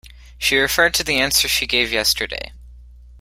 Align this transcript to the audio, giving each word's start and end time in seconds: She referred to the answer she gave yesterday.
She 0.39 0.57
referred 0.57 0.95
to 0.95 1.03
the 1.03 1.19
answer 1.19 1.47
she 1.47 1.67
gave 1.67 1.91
yesterday. 1.91 2.53